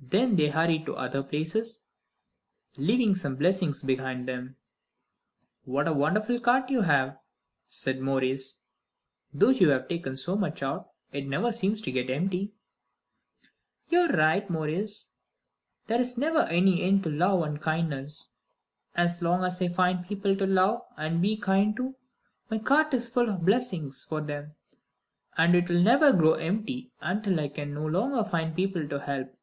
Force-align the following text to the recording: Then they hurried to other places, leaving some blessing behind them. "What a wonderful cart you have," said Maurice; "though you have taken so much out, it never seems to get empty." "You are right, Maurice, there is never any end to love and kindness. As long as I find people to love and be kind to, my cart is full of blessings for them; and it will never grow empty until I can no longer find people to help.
Then 0.00 0.36
they 0.36 0.48
hurried 0.48 0.86
to 0.86 0.94
other 0.94 1.24
places, 1.24 1.80
leaving 2.78 3.16
some 3.16 3.34
blessing 3.34 3.74
behind 3.84 4.28
them. 4.28 4.54
"What 5.64 5.88
a 5.88 5.92
wonderful 5.92 6.38
cart 6.38 6.70
you 6.70 6.82
have," 6.82 7.18
said 7.66 8.00
Maurice; 8.00 8.60
"though 9.34 9.48
you 9.50 9.68
have 9.70 9.88
taken 9.88 10.16
so 10.16 10.36
much 10.36 10.62
out, 10.62 10.90
it 11.12 11.26
never 11.26 11.50
seems 11.52 11.80
to 11.82 11.90
get 11.92 12.08
empty." 12.10 12.52
"You 13.88 13.98
are 14.02 14.12
right, 14.16 14.48
Maurice, 14.48 15.08
there 15.88 16.00
is 16.00 16.16
never 16.16 16.42
any 16.42 16.80
end 16.84 17.02
to 17.02 17.10
love 17.10 17.42
and 17.42 17.60
kindness. 17.60 18.28
As 18.94 19.20
long 19.20 19.42
as 19.44 19.60
I 19.60 19.66
find 19.68 20.06
people 20.06 20.36
to 20.36 20.46
love 20.46 20.80
and 20.96 21.20
be 21.20 21.36
kind 21.36 21.74
to, 21.76 21.96
my 22.48 22.58
cart 22.58 22.94
is 22.94 23.08
full 23.08 23.28
of 23.28 23.44
blessings 23.44 24.04
for 24.08 24.20
them; 24.20 24.54
and 25.36 25.56
it 25.56 25.68
will 25.68 25.82
never 25.82 26.12
grow 26.12 26.34
empty 26.34 26.92
until 27.00 27.40
I 27.40 27.48
can 27.48 27.74
no 27.74 27.84
longer 27.84 28.22
find 28.24 28.54
people 28.56 28.88
to 28.88 29.00
help. 29.00 29.34